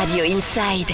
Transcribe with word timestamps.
Radio 0.00 0.24
Inside. 0.24 0.88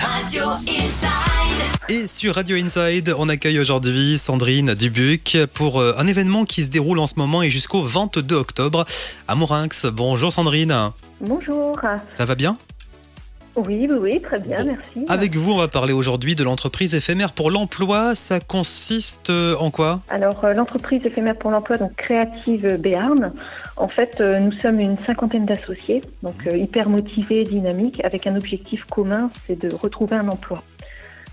Radio 0.00 0.44
Inside. 0.68 1.60
Et 1.88 2.06
sur 2.06 2.36
Radio 2.36 2.56
Inside, 2.56 3.12
on 3.18 3.28
accueille 3.28 3.58
aujourd'hui 3.58 4.16
Sandrine 4.16 4.74
Dubuc 4.74 5.36
pour 5.54 5.80
euh, 5.80 5.96
un 5.98 6.06
événement 6.06 6.44
qui 6.44 6.62
se 6.62 6.70
déroule 6.70 7.00
en 7.00 7.08
ce 7.08 7.14
moment 7.16 7.42
et 7.42 7.50
jusqu'au 7.50 7.82
22 7.82 8.36
octobre 8.36 8.84
à 9.26 9.34
Mourinx. 9.34 9.86
Bonjour 9.86 10.32
Sandrine. 10.32 10.92
Bonjour. 11.20 11.80
Ça 12.16 12.24
va 12.24 12.36
bien? 12.36 12.56
Oui, 13.66 13.88
oui, 13.90 13.96
oui, 14.00 14.20
très 14.20 14.38
bien, 14.38 14.62
Bon. 14.62 14.76
merci. 14.76 15.04
Avec 15.08 15.34
vous, 15.34 15.50
on 15.52 15.56
va 15.58 15.66
parler 15.66 15.92
aujourd'hui 15.92 16.36
de 16.36 16.44
l'entreprise 16.44 16.94
éphémère 16.94 17.32
pour 17.32 17.50
l'emploi. 17.50 18.14
Ça 18.14 18.38
consiste 18.38 19.30
euh, 19.30 19.56
en 19.56 19.72
quoi? 19.72 20.00
Alors, 20.08 20.44
euh, 20.44 20.52
l'entreprise 20.54 21.04
éphémère 21.04 21.34
pour 21.36 21.50
l'emploi, 21.50 21.76
donc 21.76 21.94
Créative 21.96 22.76
Béarn, 22.80 23.32
en 23.76 23.88
fait, 23.88 24.20
euh, 24.20 24.38
nous 24.38 24.52
sommes 24.52 24.78
une 24.78 24.96
cinquantaine 25.06 25.44
d'associés, 25.44 26.02
donc 26.22 26.48
hyper 26.54 26.88
motivés, 26.88 27.42
dynamiques, 27.42 28.00
avec 28.04 28.26
un 28.28 28.36
objectif 28.36 28.84
commun, 28.84 29.30
c'est 29.46 29.58
de 29.60 29.74
retrouver 29.74 30.14
un 30.16 30.28
emploi. 30.28 30.62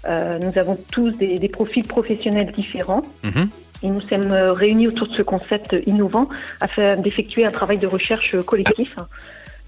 Euh, 0.07 0.39
nous 0.39 0.57
avons 0.57 0.77
tous 0.91 1.11
des, 1.11 1.37
des 1.39 1.49
profils 1.49 1.83
professionnels 1.87 2.51
différents 2.51 3.03
Mhm. 3.23 3.49
et 3.83 3.89
nous 3.89 4.01
sommes 4.01 4.31
réunis 4.31 4.87
autour 4.87 5.07
de 5.09 5.15
ce 5.15 5.21
concept 5.23 5.75
innovant 5.85 6.27
afin 6.59 6.95
d'effectuer 6.95 7.45
un 7.45 7.51
travail 7.51 7.77
de 7.77 7.87
recherche 7.87 8.35
collectif. 8.43 8.95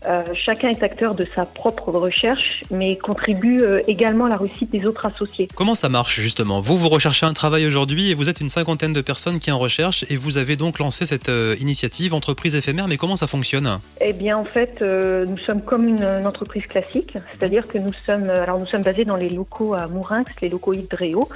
Euh, 0.08 0.24
chacun 0.34 0.70
est 0.70 0.84
acteur 0.84 1.16
de 1.16 1.26
sa 1.36 1.44
propre 1.44 1.92
recherche, 1.92 2.64
mais 2.72 2.96
contribue 2.98 3.62
euh, 3.62 3.82
également 3.88 4.26
à 4.26 4.30
la 4.30 4.38
réussite 4.38 4.72
des 4.72 4.86
autres 4.86 5.06
associés. 5.06 5.48
Comment 5.54 5.76
ça 5.76 5.90
marche 5.90 6.20
justement? 6.20 6.62
Vous, 6.62 6.78
vous 6.78 6.88
recherchez 6.88 7.26
un 7.26 7.34
travail 7.34 7.66
aujourd'hui 7.68 8.10
et 8.10 8.14
vous 8.14 8.30
êtes 8.30 8.40
une 8.40 8.50
cinquantaine 8.50 8.94
de 8.94 9.02
personnes 9.02 9.40
qui 9.40 9.52
en 9.52 9.60
recherchent 9.60 10.06
et 10.10 10.16
vous 10.16 10.38
avez 10.38 10.56
donc 10.56 10.80
lancé 10.80 11.06
cette 11.06 11.30
euh, 11.30 11.56
initiative 11.60 12.14
entreprise 12.14 12.56
éphémère. 12.56 12.88
Mais 12.88 12.98
comment 12.98 13.18
ça 13.18 13.28
fonctionne? 13.28 13.80
Eh 14.00 14.14
bien, 14.14 14.38
en 14.38 14.46
fait, 14.46 14.82
nous 14.82 15.38
sommes 15.40 15.62
comme 15.62 15.88
une, 15.88 16.04
une 16.04 16.28
entreprise 16.28 16.66
classique, 16.66 17.14
c'est-à-dire 17.32 17.68
que 17.68 17.78
nous 17.78 17.94
sommes, 18.06 18.30
alors 18.30 18.60
nous 18.60 18.68
sommes 18.68 18.84
basés 18.84 19.06
dans 19.06 19.16
les 19.16 19.30
locaux 19.30 19.74
à 19.74 19.88
Mourinx, 19.88 20.32
les 20.42 20.50
locaux 20.50 20.74
Hydréo, 20.74 21.28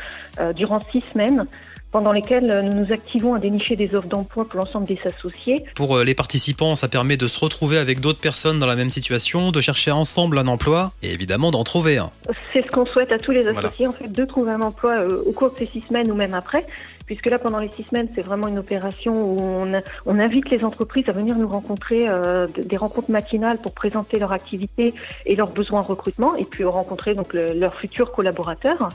durant 0.56 0.80
six 0.92 1.04
semaines, 1.12 1.46
pendant 1.92 2.12
lesquelles 2.12 2.50
euh, 2.50 2.62
nous 2.62 2.86
nous 2.86 2.94
activons 2.94 3.34
à 3.34 3.40
dénicher 3.40 3.76
des 3.76 3.96
offres 3.96 4.08
d'emploi 4.08 4.48
pour 4.48 4.60
l'ensemble 4.60 4.86
des 4.88 5.00
associés. 5.06 5.64
Pour 5.76 5.98
euh, 5.98 6.04
les 6.04 6.16
participants, 6.16 6.76
ça 6.76 6.88
permet 6.88 7.18
de 7.18 7.28
se 7.28 7.40
retrouver 7.40 7.78
avec 7.78 8.00
d'autres 8.00 8.20
personnes 8.22 8.60
dans 8.60 8.66
la 8.68 8.76
même 8.76 8.90
situation, 8.90 9.52
de 9.52 9.62
chercher 9.62 9.92
ensemble 9.92 10.38
un 10.40 10.48
emploi 10.48 10.92
et 11.04 11.12
évidemment 11.12 11.52
d'en 11.52 11.64
trouver 11.64 11.98
un. 11.98 12.12
C'est 12.54 12.66
ce 12.66 12.72
qu'on 12.72 12.86
souhaite 12.86 13.12
à 13.12 13.18
tous 13.20 13.32
les 13.32 13.44
Voilà. 13.44 13.60
associés, 13.68 13.88
en 13.88 13.92
fait, 13.92 14.12
de 14.12 14.26
trouver 14.26 14.52
un 14.52 14.62
emploi 14.62 14.92
euh, 15.00 15.22
au 15.26 15.32
cours 15.32 15.52
de 15.52 15.58
ces 15.58 15.66
six 15.66 15.82
semaines 15.82 16.10
ou 16.12 16.16
même 16.16 16.34
après, 16.34 16.66
puisque 17.06 17.26
là, 17.26 17.40
pendant 17.40 17.60
les 17.60 17.70
six 17.76 17.84
semaines, 17.84 18.08
c'est 18.16 18.22
vraiment 18.22 18.48
une 18.48 18.58
opération 18.60 19.14
où 19.14 19.40
on, 19.42 19.74
a- 19.74 19.82
on 20.06 20.18
invite 20.20 20.50
les 20.50 20.64
entreprises 20.64 21.10
à 21.10 21.12
venir 21.12 21.36
nous 21.36 21.48
rencontrer, 21.50 22.08
euh, 22.08 22.48
des 22.48 22.78
rencontres 22.78 23.12
matinales 23.12 23.58
pour 23.58 23.74
présenter 23.74 24.18
leur 24.18 24.32
activité 24.32 24.94
et 25.26 25.36
leurs 25.36 25.52
besoins 25.52 25.80
en 25.80 25.84
recrutement, 25.84 26.36
et 26.38 26.46
puis 26.46 26.64
rencontrer 26.64 27.16
donc 27.16 27.34
le- 27.34 27.52
leurs 27.54 27.74
futurs 27.74 28.14
collaborateurs. 28.14 28.90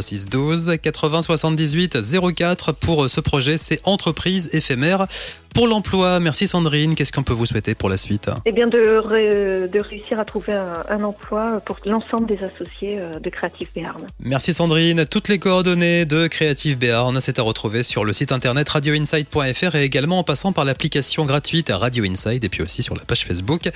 06 0.00 0.26
12 0.26 0.76
80 0.82 1.22
78 1.22 1.98
04 2.34 2.72
pour 2.72 3.08
ce 3.10 3.20
projet, 3.20 3.58
c'est 3.58 3.80
Entreprise 3.84 4.48
éphémère 4.52 5.06
pour 5.54 5.66
l'emploi. 5.66 6.20
Merci 6.20 6.48
Sandrine. 6.48 6.94
Qu'est-ce 6.94 7.12
qu'on 7.12 7.22
peut 7.22 7.32
vous 7.32 7.46
souhaiter 7.46 7.74
pour 7.74 7.88
la 7.88 7.96
suite 7.96 8.30
Eh 8.46 8.52
bien 8.52 8.66
de, 8.66 8.78
ré- 8.98 9.68
de 9.68 9.80
réussir 9.80 10.18
à 10.20 10.24
trouver 10.24 10.52
un, 10.52 10.82
un 10.88 11.02
emploi 11.02 11.60
pour 11.64 11.76
l'ensemble 11.86 12.26
des 12.26 12.38
associés 12.44 12.98
euh, 13.00 13.18
de 13.18 13.30
Creative 13.30 13.68
Béarn. 13.74 14.06
Merci 14.20 14.54
Sandrine. 14.54 15.04
Toutes 15.06 15.28
les 15.28 15.38
coordonnées 15.38 16.04
de 16.04 16.26
Creative 16.26 16.78
Béarn, 16.78 17.20
c'est 17.20 17.38
à 17.38 17.42
retrouver 17.42 17.82
sur 17.82 18.04
le 18.04 18.12
site 18.12 18.32
internet 18.32 18.68
radioinside.fr 18.68 19.74
et 19.76 19.84
également 19.84 20.18
en 20.18 20.24
passant 20.24 20.52
par 20.52 20.64
l'application 20.64 21.24
gratuite 21.24 21.70
Radio 21.74 22.04
Inside 22.04 22.44
et 22.44 22.48
puis 22.48 22.62
aussi 22.62 22.82
sur 22.82 22.94
la 22.96 23.04
page 23.04 23.24
Facebook 23.24 23.68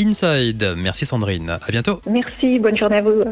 Inside. 0.00 0.74
Merci 0.76 1.06
Sandrine. 1.06 1.50
À 1.50 1.70
bientôt. 1.70 2.00
Merci, 2.10 2.58
bonne 2.58 2.76
journée 2.76 2.96
à 2.98 3.02
vous. 3.02 3.22